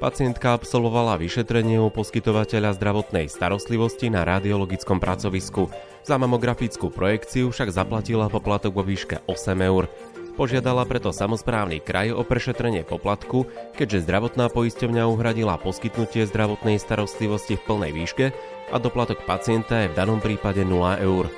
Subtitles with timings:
[0.00, 5.68] Pacientka absolvovala vyšetrenie u poskytovateľa zdravotnej starostlivosti na radiologickom pracovisku.
[6.08, 9.92] Za mamografickú projekciu však zaplatila poplatok vo výške 8 eur.
[10.40, 13.44] Požiadala preto samozprávny kraj o prešetrenie poplatku,
[13.76, 18.26] keďže zdravotná poisťovňa uhradila poskytnutie zdravotnej starostlivosti v plnej výške
[18.72, 21.28] a doplatok pacienta je v danom prípade 0 eur.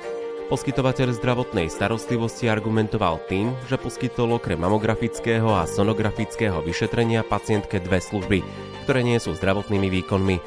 [0.51, 8.43] Poskytovateľ zdravotnej starostlivosti argumentoval tým, že poskytol okrem mamografického a sonografického vyšetrenia pacientke dve služby,
[8.83, 10.37] ktoré nie sú zdravotnými výkonmi.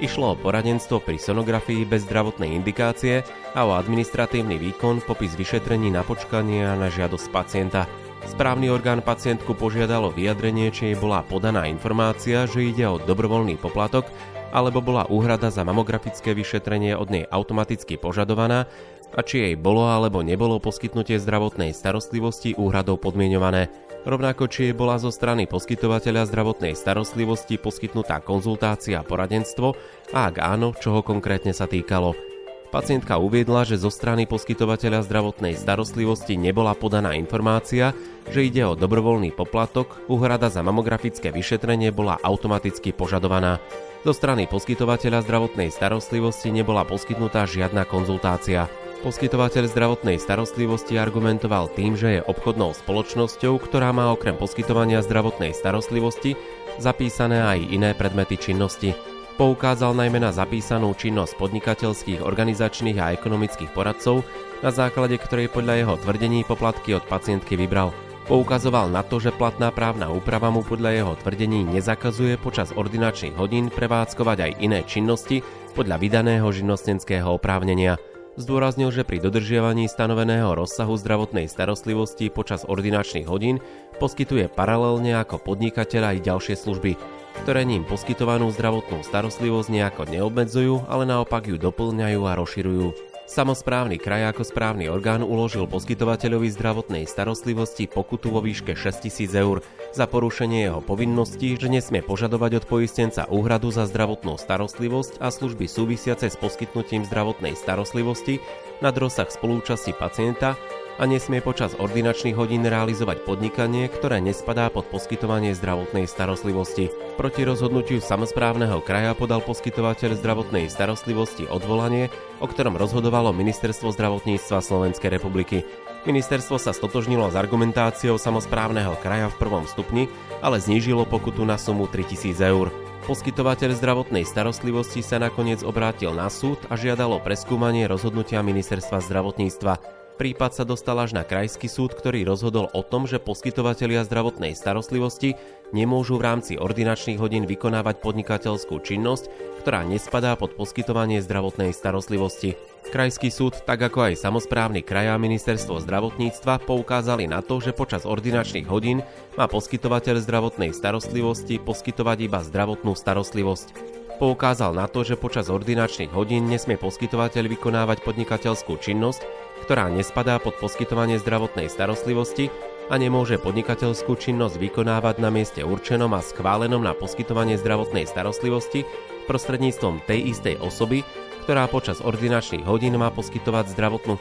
[0.00, 6.00] Išlo o poradenstvo pri sonografii bez zdravotnej indikácie a o administratívny výkon popis vyšetrení na
[6.00, 7.84] počkanie a na žiadosť pacienta.
[8.24, 14.08] Správny orgán pacientku požiadalo vyjadrenie, či jej bola podaná informácia, že ide o dobrovoľný poplatok
[14.52, 18.68] alebo bola úhrada za mamografické vyšetrenie od nej automaticky požadovaná
[19.12, 23.68] a či jej bolo alebo nebolo poskytnutie zdravotnej starostlivosti úhradou podmienované.
[24.02, 29.78] Rovnako či jej bola zo strany poskytovateľa zdravotnej starostlivosti poskytnutá konzultácia a poradenstvo
[30.10, 32.32] a ak áno, čoho konkrétne sa týkalo.
[32.72, 37.92] Pacientka uviedla, že zo strany poskytovateľa zdravotnej starostlivosti nebola podaná informácia,
[38.32, 43.60] že ide o dobrovoľný poplatok, úhrada za mamografické vyšetrenie bola automaticky požadovaná.
[44.08, 48.72] Zo strany poskytovateľa zdravotnej starostlivosti nebola poskytnutá žiadna konzultácia.
[49.02, 56.38] Poskytovateľ zdravotnej starostlivosti argumentoval tým, že je obchodnou spoločnosťou, ktorá má okrem poskytovania zdravotnej starostlivosti
[56.78, 58.94] zapísané aj iné predmety činnosti.
[59.42, 64.22] Poukázal najmä na zapísanú činnosť podnikateľských, organizačných a ekonomických poradcov,
[64.62, 67.90] na základe ktorej podľa jeho tvrdení poplatky od pacientky vybral.
[68.30, 73.66] Poukazoval na to, že platná právna úprava mu podľa jeho tvrdení nezakazuje počas ordinačných hodín
[73.66, 75.42] prevádzkovať aj iné činnosti
[75.74, 77.98] podľa vydaného živnostenského oprávnenia–
[78.32, 83.60] Zdôraznil, že pri dodržiavaní stanoveného rozsahu zdravotnej starostlivosti počas ordinačných hodín
[84.00, 86.96] poskytuje paralelne ako podnikateľ aj ďalšie služby,
[87.44, 93.11] ktoré ním poskytovanú zdravotnú starostlivosť nejako neobmedzujú, ale naopak ju doplňajú a rozširujú.
[93.22, 99.62] Samozprávny kraj ako správny orgán uložil poskytovateľovi zdravotnej starostlivosti pokutu vo výške 6000 eur
[99.94, 105.70] za porušenie jeho povinností, že nesmie požadovať od poistenca úhradu za zdravotnú starostlivosť a služby
[105.70, 108.42] súvisiace s poskytnutím zdravotnej starostlivosti
[108.82, 110.58] nad rozsah spolúčasti pacienta
[110.96, 116.92] a nesmie počas ordinačných hodín realizovať podnikanie, ktoré nespadá pod poskytovanie zdravotnej starostlivosti.
[117.16, 125.10] Proti rozhodnutiu samozprávneho kraja podal poskytovateľ zdravotnej starostlivosti odvolanie, o ktorom rozhodovalo Ministerstvo zdravotníctva Slovenskej
[125.12, 125.64] republiky.
[126.02, 130.10] Ministerstvo sa stotožnilo s argumentáciou samozprávneho kraja v prvom stupni,
[130.42, 132.74] ale znížilo pokutu na sumu 3000 eur.
[133.02, 140.01] Poskytovateľ zdravotnej starostlivosti sa nakoniec obrátil na súd a žiadalo preskúmanie rozhodnutia Ministerstva zdravotníctva.
[140.12, 145.40] Prípad sa dostal až na krajský súd, ktorý rozhodol o tom, že poskytovatelia zdravotnej starostlivosti
[145.72, 149.32] nemôžu v rámci ordinačných hodín vykonávať podnikateľskú činnosť,
[149.64, 152.60] ktorá nespadá pod poskytovanie zdravotnej starostlivosti.
[152.92, 158.04] Krajský súd, tak ako aj samozprávny kraj a ministerstvo zdravotníctva poukázali na to, že počas
[158.04, 159.00] ordinačných hodín
[159.40, 164.00] má poskytovateľ zdravotnej starostlivosti poskytovať iba zdravotnú starostlivosť.
[164.20, 170.58] Poukázal na to, že počas ordinačných hodín nesmie poskytovateľ vykonávať podnikateľskú činnosť, ktorá nespadá pod
[170.58, 172.50] poskytovanie zdravotnej starostlivosti
[172.90, 178.82] a nemôže podnikateľskú činnosť vykonávať na mieste určenom a schválenom na poskytovanie zdravotnej starostlivosti
[179.30, 181.06] prostredníctvom tej istej osoby,
[181.46, 184.18] ktorá počas ordinačných hodín má poskytovať zdravotnú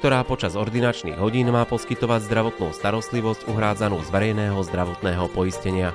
[0.00, 5.92] ktorá počas ordinačných hodín má poskytovať zdravotnú starostlivosť uhrádzanú z verejného zdravotného poistenia.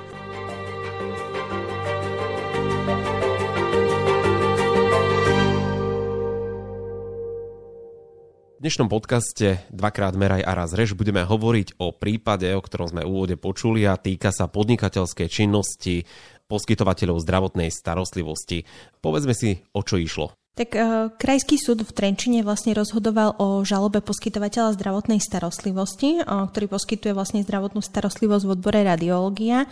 [8.56, 13.10] Dnešnom podcaste Dvakrát meraj a raz rež budeme hovoriť o prípade, o ktorom sme v
[13.12, 16.08] úvode počuli a týka sa podnikateľskej činnosti
[16.48, 18.64] poskytovateľov zdravotnej starostlivosti.
[19.04, 20.32] Povedzme si, o čo išlo.
[20.56, 26.72] Tak uh, Krajský súd v Trenčine vlastne rozhodoval o žalobe poskytovateľa zdravotnej starostlivosti, uh, ktorý
[26.72, 29.68] poskytuje vlastne zdravotnú starostlivosť v odbore radiológia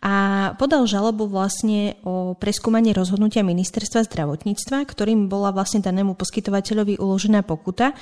[0.00, 0.14] a
[0.56, 7.92] podal žalobu vlastne o preskúmanie rozhodnutia ministerstva zdravotníctva, ktorým bola vlastne danému poskytovateľovi uložená pokuta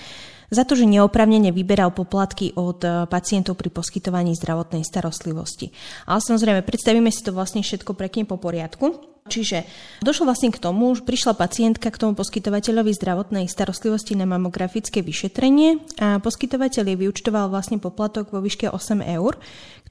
[0.46, 5.74] za to, že neopravnene vyberal poplatky od e, pacientov pri poskytovaní zdravotnej starostlivosti.
[6.06, 9.17] Ale samozrejme, predstavíme si to vlastne všetko pekne po poriadku.
[9.28, 9.68] Čiže
[10.00, 15.84] došlo vlastne k tomu, že prišla pacientka k tomu poskytovateľovi zdravotnej starostlivosti na mamografické vyšetrenie
[16.00, 19.36] a poskytovateľ jej vyučtoval vlastne poplatok vo výške 8 eur,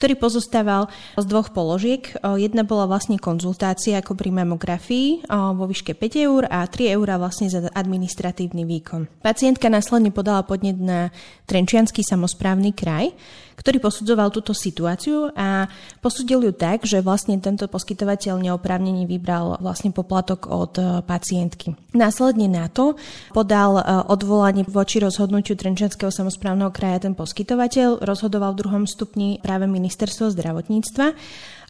[0.01, 2.09] ktorý pozostával z dvoch položiek.
[2.21, 7.49] Jedna bola vlastne konzultácia ako pri mamografii vo výške 5 eur a 3 eur vlastne
[7.49, 9.09] za administratívny výkon.
[9.21, 11.09] Pacientka následne podala podnet na
[11.49, 13.13] Trenčianský samozprávny kraj,
[13.57, 15.65] ktorý posudzoval túto situáciu a
[15.99, 21.73] posudil ju tak, že vlastne tento poskytovateľ neoprávnene vybral vlastne poplatok od e, pacientky.
[21.97, 22.93] Následne na to
[23.33, 23.83] podal e,
[24.13, 31.17] odvolanie voči rozhodnutiu Trenčianského samozprávneho kraja ten poskytovateľ, rozhodoval v druhom stupni práve ministerstvo zdravotníctva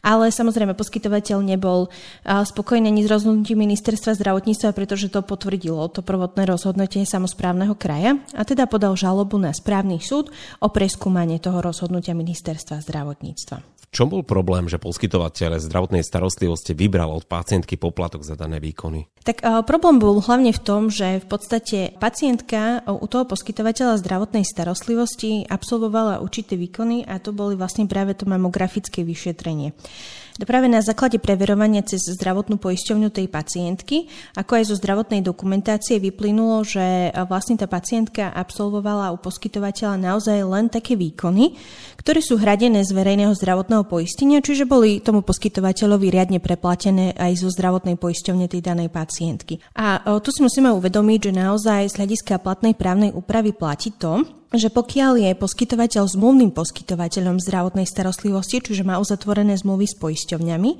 [0.02, 1.90] ale samozrejme poskytovateľ nebol
[2.24, 8.42] spokojný ani s rozhodnutím ministerstva zdravotníctva, pretože to potvrdilo to prvotné rozhodnutie samozprávneho kraja a
[8.46, 10.30] teda podal žalobu na správny súd
[10.62, 17.24] o preskúmanie toho rozhodnutia ministerstva zdravotníctva čom bol problém, že poskytovateľ zdravotnej starostlivosti vybral od
[17.24, 19.08] pacientky poplatok za dané výkony?
[19.24, 24.44] Tak uh, problém bol hlavne v tom, že v podstate pacientka u toho poskytovateľa zdravotnej
[24.44, 29.72] starostlivosti absolvovala určité výkony a to boli vlastne práve to mamografické vyšetrenie.
[30.38, 34.06] Práve na základe preverovania cez zdravotnú poisťovňu tej pacientky,
[34.38, 40.70] ako aj zo zdravotnej dokumentácie vyplynulo, že vlastne tá pacientka absolvovala u poskytovateľa naozaj len
[40.70, 41.58] také výkony,
[41.98, 47.50] ktoré sú hradené z verejného zdravotného poistenia, čiže boli tomu poskytovateľovi riadne preplatené aj zo
[47.50, 49.58] zdravotnej poisťovne tej danej pacientky.
[49.74, 54.72] A tu si musíme uvedomiť, že naozaj z hľadiska platnej právnej úpravy platí to, že
[54.72, 60.70] pokiaľ je poskytovateľ zmluvným poskytovateľom zdravotnej starostlivosti, čiže má uzatvorené zmluvy s poisťovňami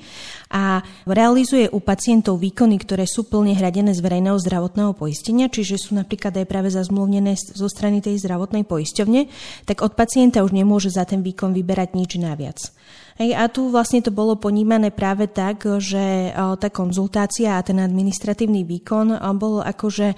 [0.57, 6.01] a realizuje u pacientov výkony, ktoré sú plne hradené z verejného zdravotného poistenia, čiže sú
[6.01, 9.29] napríklad aj práve zazmluvnené zo strany tej zdravotnej poisťovne,
[9.69, 12.73] tak od pacienta už nemôže za ten výkon vyberať nič naviac.
[13.19, 18.63] Hej, a tu vlastne to bolo ponímané práve tak, že tá konzultácia a ten administratívny
[18.63, 20.15] výkon bol akože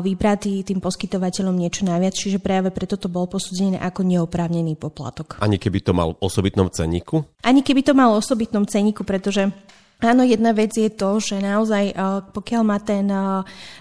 [0.00, 5.36] vybratý tým poskytovateľom niečo naviac, čiže práve preto to bol posúdené ako neoprávnený poplatok.
[5.44, 7.20] Ani keby to mal osobitnom cenníku?
[7.44, 9.52] Ani keby to mal osobitnom cenníku, pretože
[10.00, 11.92] Áno, jedna vec je to, že naozaj
[12.32, 13.04] pokiaľ má ten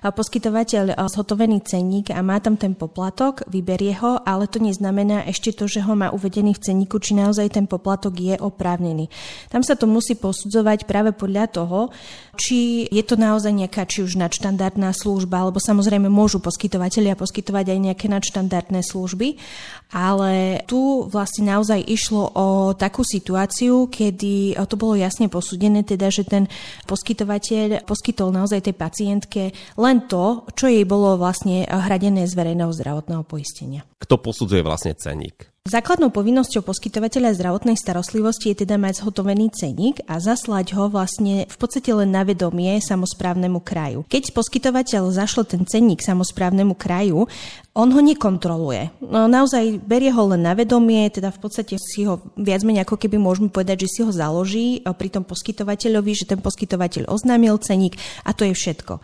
[0.03, 5.71] poskytovateľ zhotovený cenník a má tam ten poplatok, vyberie ho, ale to neznamená ešte to,
[5.71, 9.07] že ho má uvedený v cenníku, či naozaj ten poplatok je oprávnený.
[9.47, 11.79] Tam sa to musí posudzovať práve podľa toho,
[12.35, 17.79] či je to naozaj nejaká či už nadštandardná služba, alebo samozrejme môžu poskytovateľia poskytovať aj
[17.79, 19.39] nejaké nadštandardné služby,
[19.95, 20.77] ale tu
[21.07, 26.51] vlastne naozaj išlo o takú situáciu, kedy to bolo jasne posúdené, teda že ten
[26.89, 33.23] poskytovateľ poskytol naozaj tej pacientke len to, čo jej bolo vlastne hradené z verejného zdravotného
[33.23, 33.85] poistenia.
[34.01, 35.47] Kto posudzuje vlastne ceník?
[35.67, 41.57] Základnou povinnosťou poskytovateľa zdravotnej starostlivosti je teda mať zhotovený ceník a zaslať ho vlastne v
[41.59, 44.07] podstate len na vedomie samozprávnemu kraju.
[44.07, 47.27] Keď poskytovateľ zašle ten cenník samozprávnemu kraju,
[47.75, 48.87] on ho nekontroluje.
[49.03, 52.95] No, naozaj berie ho len na vedomie, teda v podstate si ho viac menej ako
[52.95, 57.99] keby môžeme povedať, že si ho založí pri tom poskytovateľovi, že ten poskytovateľ oznámil ceník
[58.23, 59.03] a to je všetko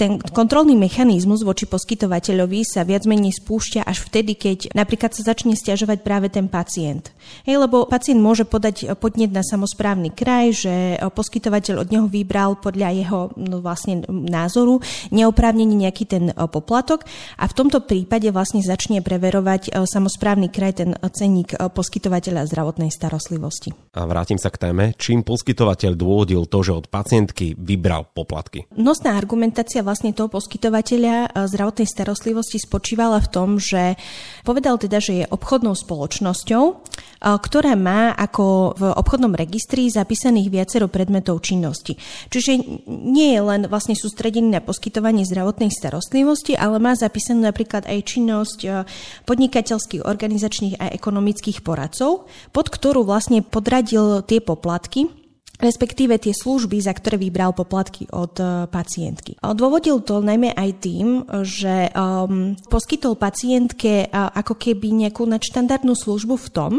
[0.00, 5.52] ten kontrolný mechanizmus voči poskytovateľovi sa viac menej spúšťa až vtedy, keď napríklad sa začne
[5.52, 7.12] stiažovať práve ten pacient.
[7.44, 12.96] Hej, lebo pacient môže podať podnet na samozprávny kraj, že poskytovateľ od neho vybral podľa
[12.96, 14.80] jeho no, vlastne názoru
[15.12, 17.04] neoprávnenie nejaký ten e, poplatok
[17.36, 22.88] a v tomto prípade vlastne začne preverovať e, samozprávny kraj ten cenník e, poskytovateľa zdravotnej
[22.88, 23.76] starostlivosti.
[23.92, 28.64] A vrátim sa k téme, čím poskytovateľ dôvodil to, že od pacientky vybral poplatky.
[28.72, 33.98] Nosná argumentácia vlastne toho poskytovateľa eh, zdravotnej starostlivosti spočívala v tom, že
[34.46, 40.86] povedal teda, že je obchodnou spoločnosťou, eh, ktorá má ako v obchodnom registri zapísaných viacero
[40.86, 41.98] predmetov činnosti.
[42.30, 47.98] Čiže nie je len vlastne sústredený na poskytovanie zdravotnej starostlivosti, ale má zapísanú napríklad aj
[48.06, 48.86] činnosť eh,
[49.26, 55.19] podnikateľských, organizačných a ekonomických poradcov, pod ktorú vlastne podradil tie poplatky,
[55.60, 59.36] respektíve tie služby, za ktoré vybral poplatky od uh, pacientky.
[59.40, 66.34] Dôvodil to najmä aj tým, že um, poskytol pacientke uh, ako keby nejakú nadštandardnú službu
[66.40, 66.72] v tom,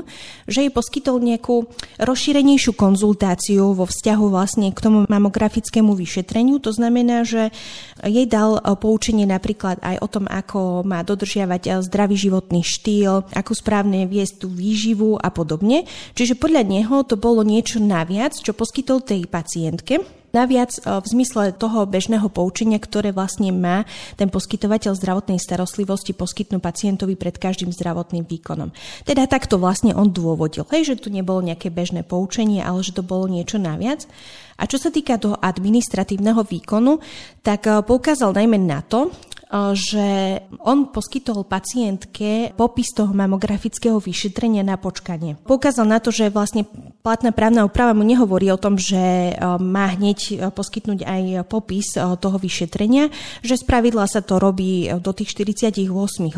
[0.50, 1.70] že jej poskytol nejakú
[2.02, 6.58] rozšírenejšiu konzultáciu vo vzťahu vlastne k tomu mamografickému vyšetreniu.
[6.66, 7.54] To znamená, že
[8.02, 13.52] jej dal uh, poučenie napríklad aj o tom, ako má dodržiavať zdravý životný štýl, ako
[13.54, 15.86] správne viesť tú výživu a podobne.
[16.18, 20.00] Čiže podľa neho to bolo niečo naviac, čo poskytol tej pacientke,
[20.32, 23.84] Naviac e, v zmysle toho bežného poučenia, ktoré vlastne má
[24.16, 28.72] ten poskytovateľ zdravotnej starostlivosti poskytnúť pacientovi pred každým zdravotným výkonom.
[29.04, 33.04] Teda takto vlastne on dôvodil, hej, že tu nebolo nejaké bežné poučenie, ale že to
[33.04, 34.08] bolo niečo naviac.
[34.56, 37.04] A čo sa týka toho administratívneho výkonu,
[37.44, 39.12] tak e, poukázal najmä na to,
[39.52, 45.36] že on poskytol pacientke popis toho mamografického vyšetrenia na počkanie.
[45.44, 46.64] Poukázal na to, že vlastne
[47.04, 53.12] platná právna úprava mu nehovorí o tom, že má hneď poskytnúť aj popis toho vyšetrenia,
[53.44, 55.84] že z pravidla sa to robí do tých 48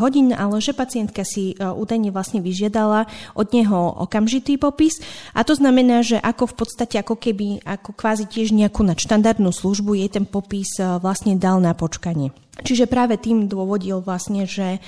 [0.02, 3.06] hodín, ale že pacientka si údajne vlastne vyžiadala
[3.38, 4.98] od neho okamžitý popis
[5.38, 10.02] a to znamená, že ako v podstate ako keby ako kvázi tiež nejakú nadštandardnú službu
[10.02, 12.34] jej ten popis vlastne dal na počkanie.
[12.54, 14.80] Čiže práve tým dôvodil vlastne, že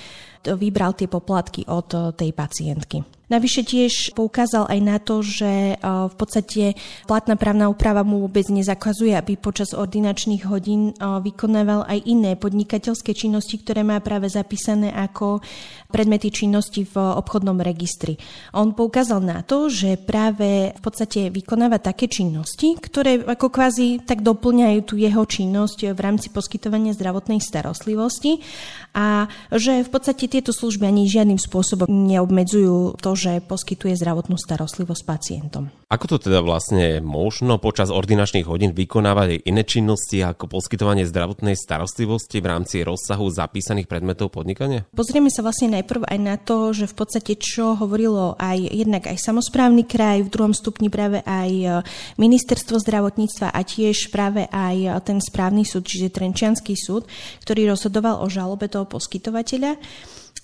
[0.55, 3.03] vybral tie poplatky od eh, tej pacientky.
[3.27, 6.79] Navyše tiež poukázal aj na to, že eh, v podstate
[7.11, 13.11] platná právna úprava mu vôbec nezakazuje, aby počas ordinačných hodín eh, vykonával aj iné podnikateľské
[13.17, 15.43] činnosti, ktoré má práve zapísané ako
[15.91, 18.19] predmety činnosti v obchodnom registri.
[18.55, 24.23] On poukázal na to, že práve v podstate vykonáva také činnosti, ktoré ako kvázi tak
[24.23, 28.43] doplňajú tú jeho činnosť v rámci poskytovania zdravotnej starostlivosti
[28.97, 35.03] a že v podstate tieto služby ani žiadnym spôsobom neobmedzujú to, že poskytuje zdravotnú starostlivosť
[35.05, 35.69] pacientom.
[35.87, 41.55] Ako to teda vlastne možno počas ordinačných hodín vykonávať aj iné činnosti ako poskytovanie zdravotnej
[41.55, 44.83] starostlivosti v rámci rozsahu zapísaných predmetov podnikania?
[44.91, 49.21] Pozrieme sa vlastne najprv aj na to, že v podstate čo hovorilo aj jednak aj
[49.21, 51.67] samozprávny kraj, v druhom stupni práve aj e,
[52.17, 57.05] ministerstvo zdravotníctva a tiež práve aj ten správny súd, čiže Trenčianský súd,
[57.45, 59.77] ktorý rozhodoval o žalobe toho poskytovateľa.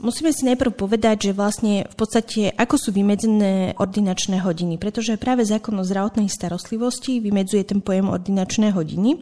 [0.00, 5.44] Musíme si najprv povedať, že vlastne v podstate ako sú vymedzené ordinačné hodiny, pretože práve
[5.46, 9.20] zákon o zdravotnej starostlivosti vymedzuje ten pojem ordinačné hodiny,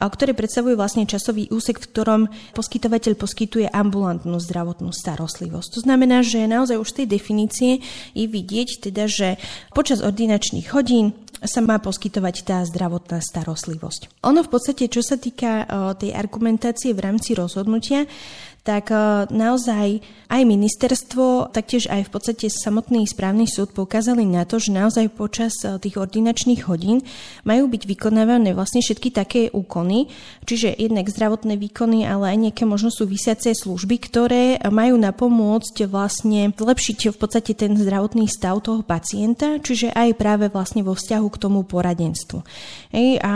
[0.00, 2.22] ktoré predstavujú vlastne časový úsek, v ktorom
[2.56, 5.68] poskytovateľ poskytuje ambulantnú zdravotnú starostlivosť.
[5.76, 7.72] To znamená, že naozaj už z tej definície
[8.16, 9.36] je vidieť teda, že
[9.76, 11.12] počas ordinačných hodín
[11.44, 14.24] sa má poskytovať tá zdravotná starostlivosť.
[14.24, 15.68] Ono v podstate, čo sa týka
[16.00, 18.08] tej argumentácie v rámci rozhodnutia,
[18.64, 20.00] tak e, naozaj
[20.32, 25.52] aj ministerstvo, taktiež aj v podstate samotný správny súd poukázali na to, že naozaj počas
[25.62, 27.04] e, tých ordinačných hodín
[27.44, 30.08] majú byť vykonávané vlastne všetky také úkony,
[30.48, 37.12] čiže jednak zdravotné výkony, ale aj nejaké možno súvisiace služby, ktoré majú napomôcť vlastne zlepšiť
[37.12, 41.68] v podstate ten zdravotný stav toho pacienta, čiže aj práve vlastne vo vzťahu k tomu
[41.68, 42.40] poradenstvu.
[42.96, 43.34] Ej, a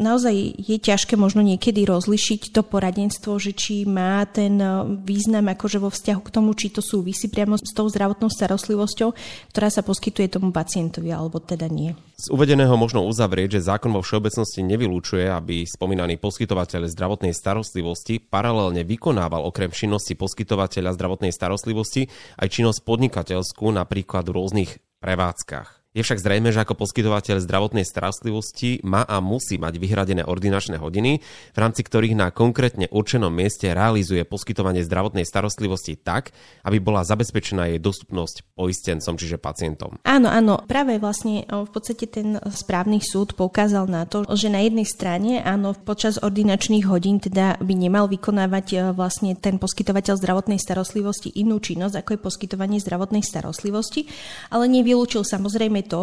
[0.00, 4.69] naozaj je ťažké možno niekedy rozlišiť to poradenstvo, že či má ten
[5.04, 9.10] význam akože vo vzťahu k tomu, či to súvisí priamo s tou zdravotnou starostlivosťou,
[9.50, 11.96] ktorá sa poskytuje tomu pacientovi, alebo teda nie.
[12.20, 18.84] Z uvedeného možno uzavrieť, že zákon vo všeobecnosti nevylúčuje, aby spomínaný poskytovateľ zdravotnej starostlivosti paralelne
[18.84, 25.79] vykonával okrem činnosti poskytovateľa zdravotnej starostlivosti aj činnosť podnikateľskú napríklad v rôznych prevádzkach.
[25.90, 31.18] Je však zrejme, že ako poskytovateľ zdravotnej starostlivosti má a musí mať vyhradené ordinačné hodiny,
[31.50, 36.30] v rámci ktorých na konkrétne určenom mieste realizuje poskytovanie zdravotnej starostlivosti tak,
[36.62, 39.98] aby bola zabezpečená jej dostupnosť poistencom, čiže pacientom.
[40.06, 44.86] Áno, áno, práve vlastne v podstate ten správny súd poukázal na to, že na jednej
[44.86, 51.58] strane, áno, počas ordinačných hodín teda by nemal vykonávať vlastne ten poskytovateľ zdravotnej starostlivosti inú
[51.58, 54.06] činnosť, ako je poskytovanie zdravotnej starostlivosti,
[54.54, 56.02] ale nevylúčil samozrejme je to,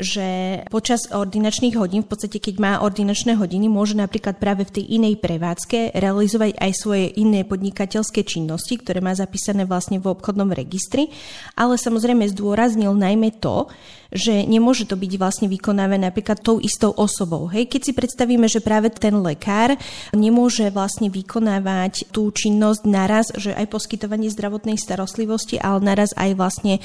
[0.00, 0.26] že
[0.72, 5.20] počas ordinačných hodín, v podstate keď má ordinačné hodiny, môže napríklad práve v tej inej
[5.20, 11.12] prevádzke realizovať aj svoje iné podnikateľské činnosti, ktoré má zapísané vlastne v obchodnom registri,
[11.58, 13.68] ale samozrejme zdôraznil najmä to,
[14.08, 17.44] že nemôže to byť vlastne vykonávané napríklad tou istou osobou.
[17.52, 19.76] Hej, keď si predstavíme, že práve ten lekár
[20.16, 26.80] nemôže vlastne vykonávať tú činnosť naraz, že aj poskytovanie zdravotnej starostlivosti, ale naraz aj vlastne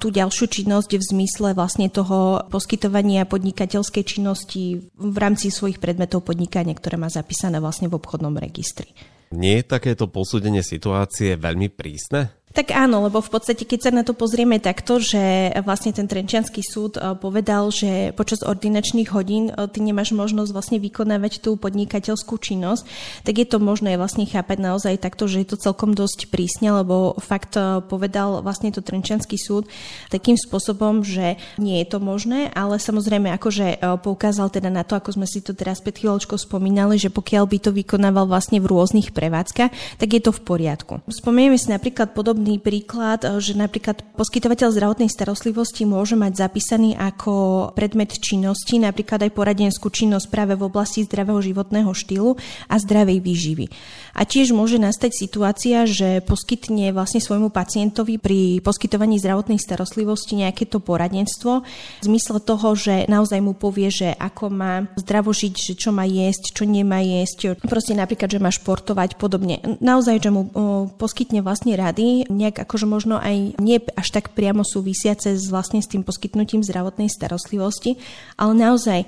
[0.00, 6.78] tú ďalšiu činnosť v zmysle vlastne toho poskytovania podnikateľskej činnosti v rámci svojich predmetov podnikania,
[6.78, 8.94] ktoré má zapísané vlastne v obchodnom registri.
[9.34, 12.43] Nie je takéto posúdenie situácie veľmi prísne?
[12.54, 16.62] Tak áno, lebo v podstate, keď sa na to pozrieme takto, že vlastne ten Trenčianský
[16.62, 22.38] súd eh, povedal, že počas ordinačných hodín eh, ty nemáš možnosť vlastne vykonávať tú podnikateľskú
[22.38, 22.86] činnosť,
[23.26, 27.18] tak je to možné vlastne chápať naozaj takto, že je to celkom dosť prísne, lebo
[27.18, 29.66] fakt eh, povedal vlastne to Trenčianský súd
[30.14, 35.18] takým spôsobom, že nie je to možné, ale samozrejme akože poukázal teda na to, ako
[35.18, 39.10] sme si to teraz pred chvíľočkou spomínali, že pokiaľ by to vykonával vlastne v rôznych
[39.10, 41.02] prevádzkach, tak je to v poriadku.
[41.10, 47.72] Spomenieme si napríklad podobný podobný príklad, že napríklad poskytovateľ zdravotnej starostlivosti môže mať zapísaný ako
[47.72, 52.36] predmet činnosti napríklad aj poradenskú činnosť práve v oblasti zdravého životného štýlu
[52.68, 53.66] a zdravej výživy.
[54.12, 60.68] A tiež môže nastať situácia, že poskytne vlastne svojmu pacientovi pri poskytovaní zdravotnej starostlivosti nejaké
[60.68, 65.72] to poradenstvo v zmysle toho, že naozaj mu povie, že ako má zdravo žiť, že
[65.80, 69.64] čo má jesť, čo nemá jesť, proste napríklad, že má športovať podobne.
[69.80, 70.52] Naozaj, že mu
[71.00, 75.90] poskytne vlastne rady, nejak akože možno aj nie až tak priamo súvisiace s vlastne s
[75.90, 77.96] tým poskytnutím zdravotnej starostlivosti,
[78.34, 79.06] ale naozaj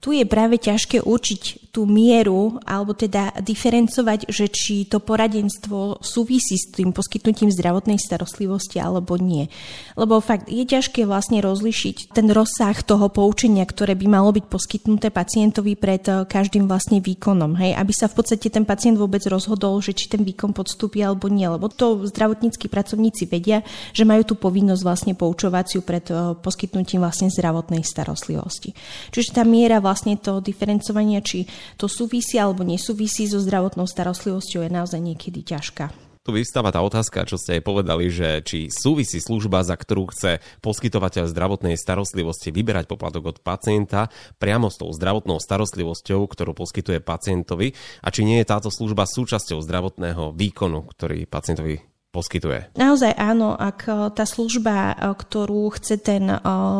[0.00, 6.56] tu je práve ťažké určiť tú mieru, alebo teda diferencovať, že či to poradenstvo súvisí
[6.56, 9.52] s tým poskytnutím zdravotnej starostlivosti alebo nie.
[9.92, 15.12] Lebo fakt je ťažké vlastne rozlišiť ten rozsah toho poučenia, ktoré by malo byť poskytnuté
[15.12, 17.56] pacientovi pred eh, každým vlastne výkonom.
[17.60, 21.28] Hej, aby sa v podstate ten pacient vôbec rozhodol, že či ten výkon podstúpi alebo
[21.28, 21.44] nie.
[21.44, 23.60] Lebo to zdravotníckí pracovníci vedia,
[23.92, 28.72] že majú tú povinnosť vlastne poučovaciu pred eh, poskytnutím vlastne zdravotnej starostlivosti.
[29.12, 31.46] Čiže tá miera vlastne to diferencovania, či
[31.78, 36.06] to súvisí alebo nesúvisí so zdravotnou starostlivosťou je naozaj niekedy ťažká.
[36.26, 40.42] Tu vystáva tá otázka, čo ste aj povedali, že či súvisí služba, za ktorú chce
[40.58, 44.10] poskytovateľ zdravotnej starostlivosti vyberať poplatok od pacienta
[44.42, 49.62] priamo s tou zdravotnou starostlivosťou, ktorú poskytuje pacientovi a či nie je táto služba súčasťou
[49.62, 51.78] zdravotného výkonu, ktorý pacientovi
[52.16, 52.72] poskytuje.
[52.80, 56.36] Naozaj áno, ak e, tá služba, e, ktorú chce ten e,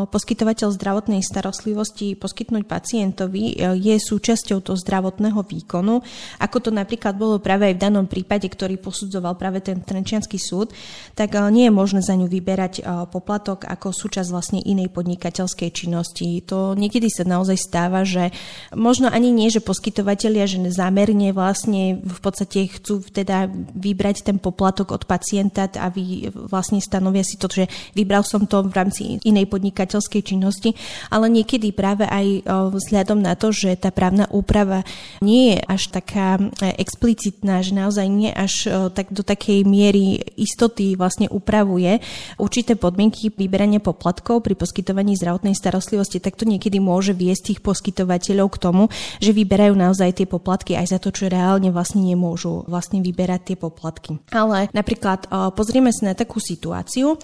[0.09, 6.01] poskytovateľ zdravotnej starostlivosti poskytnúť pacientovi, je súčasťou toho zdravotného výkonu,
[6.41, 10.73] ako to napríklad bolo práve aj v danom prípade, ktorý posudzoval práve ten Trenčianský súd,
[11.13, 16.41] tak nie je možné za ňu vyberať poplatok ako súčasť vlastne inej podnikateľskej činnosti.
[16.47, 18.31] To niekedy sa naozaj stáva, že
[18.73, 24.95] možno ani nie, že poskytovateľia, že zámerne vlastne v podstate chcú teda vybrať ten poplatok
[24.95, 27.67] od pacienta pacienta a vy vlastne stanovia si to, že
[27.99, 30.79] vybral som to v rámci inej podnikateľskej činnosti,
[31.11, 34.87] ale niekedy práve aj vzhľadom na to, že tá právna úprava
[35.19, 40.95] nie je až taká e, explicitná, že naozaj nie až tak do takej miery istoty
[40.95, 41.99] vlastne upravuje
[42.39, 48.47] určité podmienky vyberania poplatkov pri poskytovaní zdravotnej starostlivosti, tak to niekedy môže viesť tých poskytovateľov
[48.55, 48.83] k tomu,
[49.19, 53.57] že vyberajú naozaj tie poplatky aj za to, čo reálne vlastne nemôžu vlastne vyberať tie
[53.57, 54.21] poplatky.
[54.31, 57.17] Ale napríklad Napríklad pozrieme sa na takú situáciu,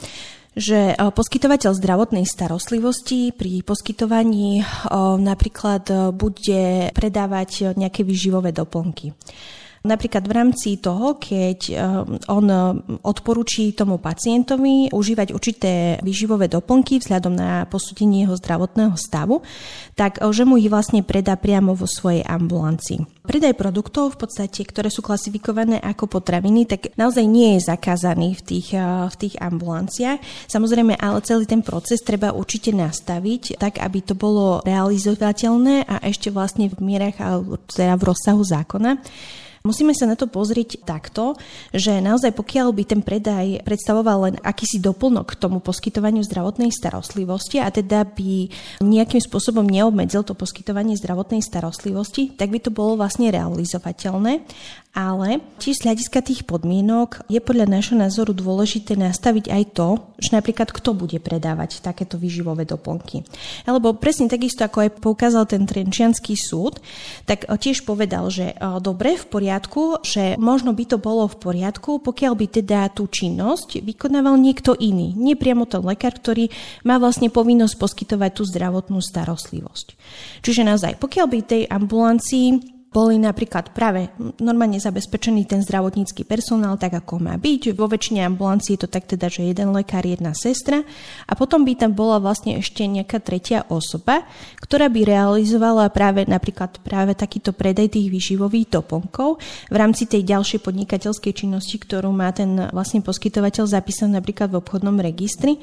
[0.56, 4.64] že poskytovateľ zdravotnej starostlivosti pri poskytovaní
[5.20, 9.12] napríklad bude predávať nejaké výživové doplnky.
[9.82, 11.82] Napríklad v rámci toho, keď eh,
[12.30, 12.62] on eh,
[13.02, 19.42] odporúči tomu pacientovi užívať určité výživové doplnky vzhľadom na posúdenie jeho zdravotného stavu,
[19.98, 23.26] tak eh, že mu ich vlastne predá priamo vo svojej ambulancii.
[23.26, 28.42] Predaj produktov v podstate, ktoré sú klasifikované ako potraviny, tak naozaj nie je zakázaný v
[28.42, 30.18] tých, v tých ambulanciách.
[30.50, 36.34] Samozrejme, ale celý ten proces treba určite nastaviť tak, aby to bolo realizovateľné a ešte
[36.34, 37.14] vlastne v mierach,
[37.70, 38.98] teda v rozsahu zákona.
[39.62, 41.38] Musíme sa na to pozrieť takto,
[41.70, 47.62] že naozaj pokiaľ by ten predaj predstavoval len akýsi doplnok k tomu poskytovaniu zdravotnej starostlivosti
[47.62, 48.50] a teda by
[48.82, 54.42] nejakým spôsobom neobmedzil to poskytovanie zdravotnej starostlivosti, tak by to bolo vlastne realizovateľné
[54.92, 59.88] ale tiež z hľadiska tých podmienok je podľa nášho názoru dôležité nastaviť aj to,
[60.20, 63.24] že napríklad kto bude predávať takéto výživové doplnky.
[63.64, 66.84] Lebo presne takisto, ako aj poukázal ten Trenčianský súd,
[67.24, 68.52] tak tiež povedal, že
[68.84, 73.80] dobre, v poriadku, že možno by to bolo v poriadku, pokiaľ by teda tú činnosť
[73.80, 75.16] vykonával niekto iný.
[75.16, 76.52] Nie priamo ten lekár, ktorý
[76.84, 79.96] má vlastne povinnosť poskytovať tú zdravotnú starostlivosť.
[80.44, 82.48] Čiže naozaj, pokiaľ by tej ambulancii
[82.92, 87.72] boli napríklad práve normálne zabezpečený ten zdravotnícky personál, tak ako má byť.
[87.72, 90.84] Vo väčšine ambulancií je to tak teda, že jeden lekár, jedna sestra
[91.24, 94.28] a potom by tam bola vlastne ešte nejaká tretia osoba,
[94.60, 99.40] ktorá by realizovala práve napríklad práve takýto predaj tých výživových doplnkov
[99.72, 105.00] v rámci tej ďalšej podnikateľskej činnosti, ktorú má ten vlastne poskytovateľ zapísaný napríklad v obchodnom
[105.00, 105.56] registri,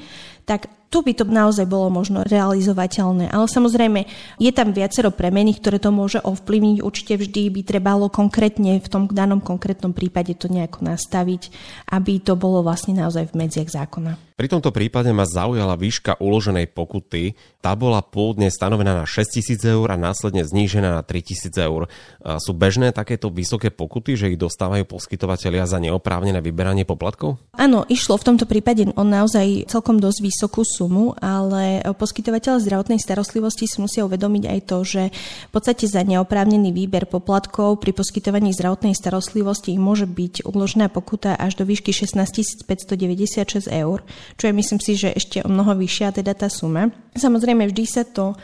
[0.50, 3.30] tak tu by to naozaj bolo možno realizovateľné.
[3.30, 4.10] Ale samozrejme,
[4.42, 6.82] je tam viacero premeny, ktoré to môže ovplyvniť.
[6.82, 11.54] Určite vždy by trebalo konkrétne v tom danom konkrétnom prípade to nejako nastaviť,
[11.94, 14.29] aby to bolo vlastne naozaj v medziach zákona.
[14.40, 17.36] Pri tomto prípade ma zaujala výška uloženej pokuty.
[17.60, 21.92] Tá bola pôvodne stanovená na 6000 eur a následne znížená na 3000 eur.
[22.40, 27.36] Sú bežné takéto vysoké pokuty, že ich dostávajú poskytovateľia za neoprávnené vyberanie poplatkov?
[27.52, 33.68] Áno, išlo v tomto prípade o naozaj celkom dosť vysokú sumu, ale poskytovateľ zdravotnej starostlivosti
[33.68, 38.96] si musia uvedomiť aj to, že v podstate za neoprávnený výber poplatkov pri poskytovaní zdravotnej
[38.96, 44.00] starostlivosti môže byť uložená pokuta až do výšky 16 596 eur
[44.36, 46.90] čo je myslím si, že ešte o mnoho vyššia teda tá suma.
[47.16, 48.34] Samozrejme, vždy sa to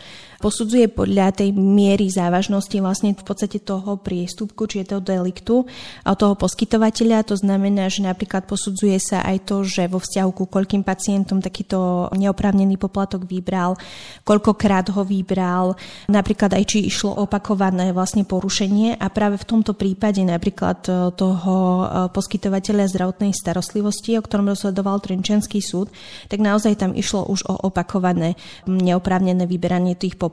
[0.41, 5.65] posudzuje podľa tej miery závažnosti vlastne v podstate toho priestupku, či je toho deliktu
[6.05, 7.29] a toho poskytovateľa.
[7.29, 12.09] To znamená, že napríklad posudzuje sa aj to, že vo vzťahu ku koľkým pacientom takýto
[12.15, 13.75] neoprávnený poplatok vybral,
[14.23, 15.75] koľkokrát ho vybral,
[16.07, 21.55] napríklad aj či išlo opakované vlastne porušenie a práve v tomto prípade napríklad e, toho
[21.55, 25.91] e, poskytovateľa zdravotnej starostlivosti, o ktorom rozhodoval Trenčianský súd,
[26.29, 30.26] tak naozaj tam išlo už o opakované neoprávnené vyberanie tých poplatkov.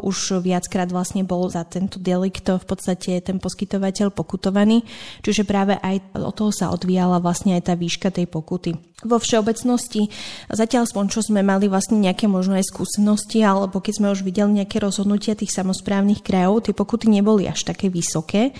[0.00, 4.82] Už viackrát vlastne bol za tento delikt v podstate ten poskytovateľ pokutovaný,
[5.24, 8.76] čiže práve aj od toho sa odvíjala vlastne aj tá výška tej pokuty.
[9.00, 10.12] Vo všeobecnosti,
[10.52, 14.60] zatiaľ aspoň čo sme mali vlastne nejaké možno aj skúsenosti, alebo keď sme už videli
[14.60, 18.52] nejaké rozhodnutia tých samozprávnych krajov, tie pokuty neboli až také vysoké,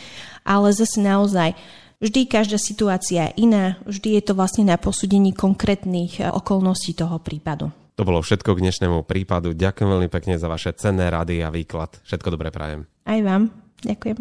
[0.45, 1.53] ale zase naozaj
[2.01, 7.69] Vždy každá situácia je iná, vždy je to vlastne na posúdení konkrétnych okolností toho prípadu.
[8.01, 9.53] To bolo všetko k dnešnému prípadu.
[9.53, 12.01] Ďakujem veľmi pekne za vaše cenné rady a výklad.
[12.09, 12.89] Všetko dobré prajem.
[13.05, 13.53] Aj vám.
[13.85, 14.17] Ďakujem.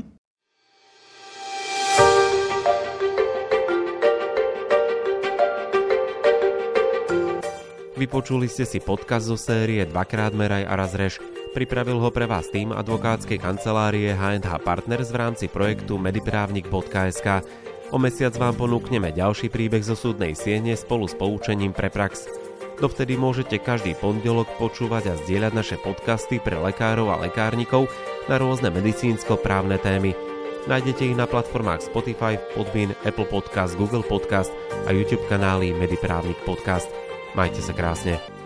[7.95, 11.23] Vypočuli ste si podkaz zo série Dvakrát meraj a raz reš.
[11.55, 17.47] Pripravil ho pre vás tým advokátskej kancelárie H&H Partners v rámci projektu mediprávnik.sk.
[17.95, 22.38] O mesiac vám ponúkneme ďalší príbeh zo súdnej siene spolu s poučením pre prax.
[22.79, 27.91] Dovtedy môžete každý pondelok počúvať a zdieľať naše podcasty pre lekárov a lekárnikov
[28.31, 30.15] na rôzne medicínsko-právne témy.
[30.63, 34.55] Nájdete ich na platformách Spotify, Podbean, Apple Podcast, Google Podcast
[34.87, 36.87] a YouTube kanály Mediprávnik Podcast.
[37.35, 38.38] Majte sa krásne.